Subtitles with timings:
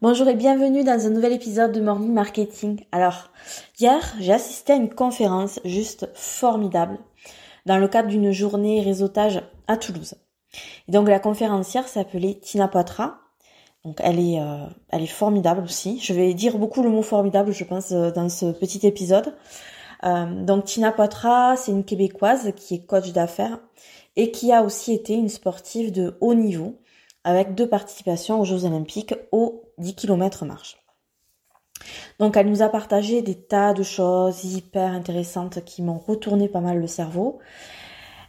[0.00, 2.84] Bonjour et bienvenue dans un nouvel épisode de Morning Marketing.
[2.92, 3.32] Alors,
[3.80, 7.00] hier, j'ai assisté à une conférence juste formidable
[7.66, 10.14] dans le cadre d'une journée réseautage à Toulouse.
[10.86, 13.16] Et donc la conférencière s'appelait Tina Poitras.
[13.84, 15.98] Donc elle est, euh, elle est formidable aussi.
[16.00, 19.34] Je vais dire beaucoup le mot formidable, je pense, euh, dans ce petit épisode.
[20.04, 23.58] Euh, donc Tina Poitras, c'est une Québécoise qui est coach d'affaires
[24.14, 26.76] et qui a aussi été une sportive de haut niveau
[27.24, 30.78] avec deux participations aux Jeux Olympiques aux 10 km marche.
[32.18, 36.60] Donc elle nous a partagé des tas de choses hyper intéressantes qui m'ont retourné pas
[36.60, 37.38] mal le cerveau.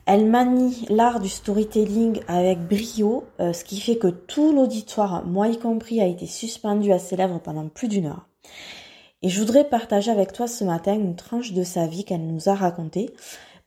[0.05, 5.49] Elle manie l'art du storytelling avec brio, euh, ce qui fait que tout l'auditoire, moi
[5.49, 8.27] y compris, a été suspendu à ses lèvres pendant plus d'une heure.
[9.21, 12.49] Et je voudrais partager avec toi ce matin une tranche de sa vie qu'elle nous
[12.49, 13.13] a racontée,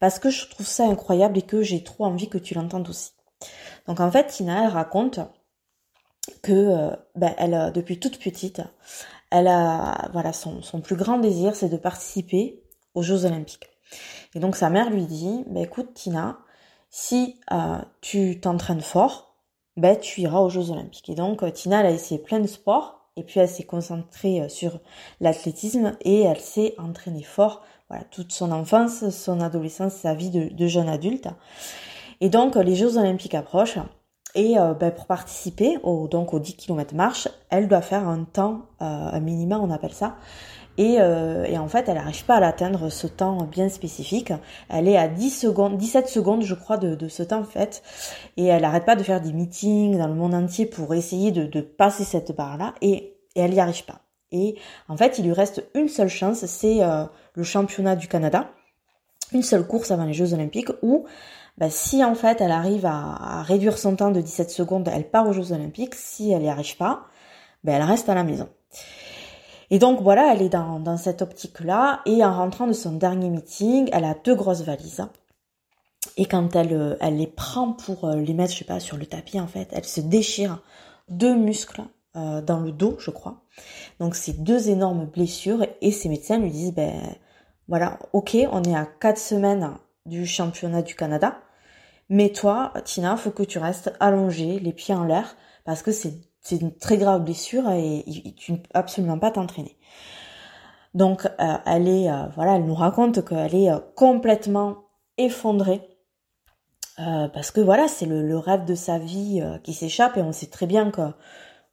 [0.01, 3.12] parce que je trouve ça incroyable et que j'ai trop envie que tu l'entendes aussi.
[3.87, 5.20] Donc en fait, Tina, elle raconte
[6.42, 8.62] que euh, ben, elle, depuis toute petite,
[9.30, 12.62] elle a, voilà, son, son plus grand désir, c'est de participer
[12.95, 13.68] aux Jeux Olympiques.
[14.35, 16.38] Et donc sa mère lui dit, ben écoute Tina,
[16.90, 19.37] si euh, tu t'entraînes fort,
[19.76, 21.09] ben tu iras aux Jeux Olympiques.
[21.09, 24.48] Et donc Tina, elle a essayé plein de sports, et puis elle s'est concentrée euh,
[24.48, 24.80] sur
[25.20, 30.66] l'athlétisme et elle s'est entraînée fort, voilà, toute son enfance, son adolescence, sa vie de
[30.66, 31.29] jeune adulte.
[32.20, 33.79] Et donc les Jeux Olympiques approchent.
[34.35, 38.25] Et euh, ben, pour participer au, donc aux 10 km marche, elle doit faire un
[38.25, 40.16] temps, euh, un minima on appelle ça.
[40.79, 44.33] Et, euh, et en fait, elle n'arrive pas à l'atteindre ce temps bien spécifique.
[44.71, 47.83] Elle est à 10 secondes, 17 secondes, je crois, de, de ce temps fait.
[48.38, 51.45] Et elle n'arrête pas de faire des meetings dans le monde entier pour essayer de,
[51.45, 52.73] de passer cette barre-là.
[52.80, 54.01] Et, et elle n'y arrive pas.
[54.30, 54.57] Et
[54.88, 56.80] en fait, il lui reste une seule chance, c'est
[57.35, 58.49] le championnat du Canada.
[59.33, 61.05] Une seule course avant les Jeux Olympiques où
[61.59, 65.28] bah, si en fait elle arrive à, réduire son temps de 17 secondes, elle part
[65.28, 65.94] aux Jeux Olympiques.
[65.94, 67.06] Si elle n'y arrive pas,
[67.65, 68.49] ben elle reste à la maison.
[69.71, 72.00] Et donc voilà, elle est dans, dans cette optique-là.
[72.05, 75.06] Et en rentrant de son dernier meeting, elle a deux grosses valises.
[76.16, 78.97] Et quand elle, euh, elle les prend pour euh, les mettre, je sais pas, sur
[78.97, 80.60] le tapis, en fait, elle se déchire
[81.09, 81.82] deux muscles
[82.16, 83.42] euh, dans le dos, je crois.
[83.98, 85.65] Donc c'est deux énormes blessures.
[85.81, 86.92] Et ses médecins lui disent, ben
[87.68, 91.38] voilà, ok, on est à quatre semaines du championnat du Canada.
[92.08, 96.20] Mais toi, Tina, faut que tu restes allongée, les pieds en l'air, parce que c'est
[96.50, 98.04] une très grave blessure et,
[98.36, 99.78] tu ne peux absolument pas t'entraîner.
[100.94, 104.84] Donc, euh, elle est, euh, voilà, elle nous raconte qu'elle est euh, complètement
[105.16, 105.80] effondrée.
[106.98, 110.66] parce que voilà, c'est le, rêve de sa vie qui s'échappe et on sait très
[110.66, 111.02] bien que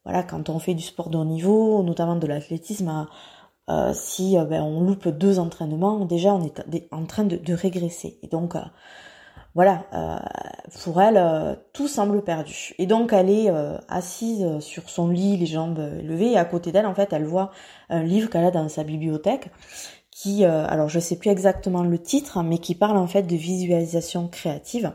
[0.06, 3.07] voilà, quand on fait du sport de haut niveau, notamment de l'athlétisme,
[3.69, 8.18] euh, si euh, ben, on loupe deux entraînements, déjà on est en train de, régresser.
[8.24, 8.62] Et donc euh,
[9.56, 9.85] voilà,
[10.84, 12.75] pour elle, tout semble perdu.
[12.78, 13.50] Et donc elle est
[13.90, 17.52] assise sur son lit, les jambes levées, et à côté d'elle, en fait, elle voit
[17.90, 19.50] un livre qu'elle a dans sa bibliothèque,
[20.12, 24.28] qui, alors je sais plus exactement le titre, mais qui parle en fait de visualisation
[24.28, 24.94] créative.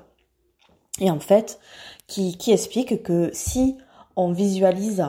[1.00, 1.58] Et en fait,
[2.06, 3.76] qui, qui explique que si
[4.14, 5.04] on visualise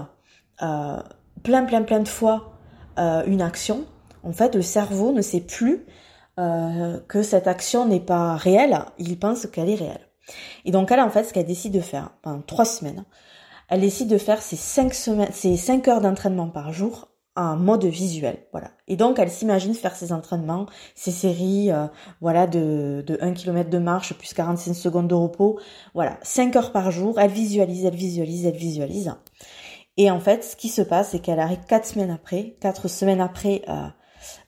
[0.58, 1.04] plein
[1.44, 2.55] plein plein de fois
[2.98, 3.86] euh, une action,
[4.24, 5.86] en fait, le cerveau ne sait plus
[6.40, 10.10] euh, que cette action n'est pas réelle, il pense qu'elle est réelle.
[10.66, 13.06] Et donc elle, en fait, ce qu'elle décide de faire pendant trois semaines,
[13.70, 17.84] elle décide de faire ces cinq semaines, ces cinq heures d'entraînement par jour en mode
[17.84, 18.72] visuel, voilà.
[18.88, 21.88] Et donc elle s'imagine faire ses entraînements, ses séries, euh,
[22.22, 25.60] voilà, de, de 1 km de marche plus 45 secondes de repos,
[25.94, 29.14] voilà, 5 heures par jour, elle visualise, elle visualise, elle visualise.
[29.98, 33.22] Et en fait, ce qui se passe, c'est qu'elle arrive quatre semaines après, quatre semaines
[33.22, 33.88] après, euh,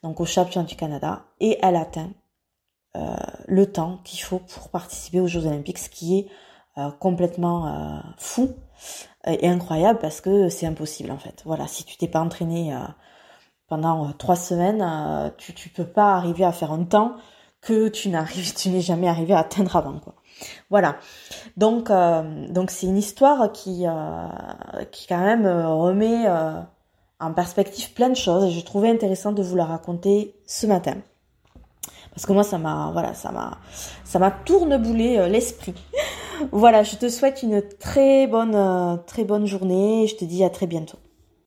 [0.03, 2.11] donc au champion du Canada, et elle atteint
[2.95, 3.15] euh,
[3.47, 6.27] le temps qu'il faut pour participer aux Jeux Olympiques, ce qui est
[6.77, 8.55] euh, complètement fou
[9.25, 11.41] et incroyable parce que c'est impossible en fait.
[11.45, 12.77] Voilà, si tu t'es pas entraîné
[13.67, 17.15] pendant trois semaines, tu tu peux pas arriver à faire un temps
[17.61, 20.15] que tu n'arrives, tu n'es jamais arrivé à atteindre avant quoi.
[20.69, 20.97] Voilà.
[21.55, 26.25] Donc, euh, donc c'est une histoire qui, euh, qui quand même euh, remet
[27.19, 30.95] en perspective plein de choses et je trouvais intéressant de vous la raconter ce matin.
[32.13, 33.57] Parce que moi, ça m'a, voilà, ça m'a,
[34.03, 35.75] ça m'a tourneboulé l'esprit.
[36.51, 40.49] voilà, je te souhaite une très bonne, très bonne journée et je te dis à
[40.49, 40.97] très bientôt.